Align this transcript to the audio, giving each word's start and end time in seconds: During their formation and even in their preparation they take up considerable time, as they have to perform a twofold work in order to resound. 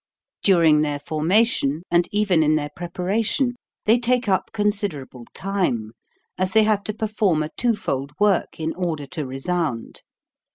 During 0.41 0.81
their 0.81 0.97
formation 0.97 1.83
and 1.91 2.09
even 2.11 2.41
in 2.41 2.55
their 2.55 2.71
preparation 2.75 3.53
they 3.85 3.99
take 3.99 4.27
up 4.27 4.49
considerable 4.51 5.25
time, 5.35 5.91
as 6.39 6.53
they 6.53 6.63
have 6.63 6.83
to 6.85 6.93
perform 6.95 7.43
a 7.43 7.51
twofold 7.55 8.11
work 8.19 8.59
in 8.59 8.73
order 8.73 9.05
to 9.05 9.27
resound. 9.27 10.01